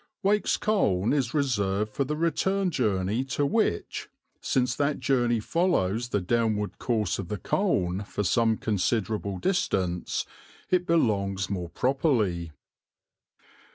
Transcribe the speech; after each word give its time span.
Wake's 0.23 0.57
Colne 0.57 1.13
is 1.13 1.31
reserved 1.35 1.93
for 1.93 2.03
the 2.03 2.15
return 2.15 2.71
journey 2.71 3.23
to 3.23 3.45
which, 3.45 4.09
since 4.41 4.75
that 4.75 4.99
journey 4.99 5.39
follows 5.39 6.09
the 6.09 6.19
downward 6.19 6.79
course 6.79 7.19
of 7.19 7.27
the 7.27 7.37
Colne 7.37 8.03
for 8.03 8.23
some 8.23 8.57
considerable 8.57 9.37
distance, 9.37 10.25
it 10.71 10.87
belongs 10.87 11.51
more 11.51 11.69
properly. 11.69 12.51